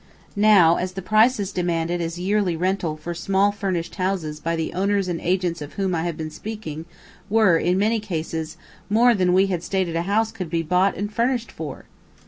[0.35, 5.21] Now the prices demanded as yearly rental for small furnished houses, by the owners and
[5.21, 6.85] agents of whom I have been speaking,
[7.29, 8.57] were, in many cases,
[8.89, 11.85] more than we had stated a house could be bought and furnished for!